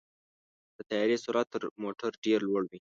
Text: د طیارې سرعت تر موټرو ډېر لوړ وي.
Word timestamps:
د 0.75 0.77
طیارې 0.89 1.17
سرعت 1.23 1.47
تر 1.53 1.61
موټرو 1.81 2.19
ډېر 2.25 2.39
لوړ 2.47 2.63
وي. 2.69 2.79